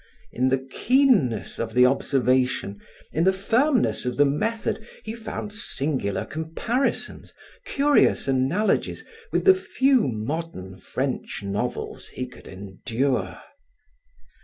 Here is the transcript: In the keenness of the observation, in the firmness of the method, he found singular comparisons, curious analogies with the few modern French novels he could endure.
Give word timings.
In 0.31 0.49
the 0.49 0.57
keenness 0.57 1.59
of 1.59 1.75
the 1.75 1.85
observation, 1.85 2.81
in 3.13 3.23
the 3.23 3.31
firmness 3.31 4.03
of 4.03 4.17
the 4.17 4.25
method, 4.25 4.83
he 5.03 5.13
found 5.13 5.53
singular 5.53 6.25
comparisons, 6.25 7.35
curious 7.65 8.27
analogies 8.27 9.05
with 9.31 9.45
the 9.45 9.53
few 9.53 10.07
modern 10.07 10.77
French 10.79 11.43
novels 11.43 12.07
he 12.07 12.25
could 12.25 12.47
endure. 12.47 13.43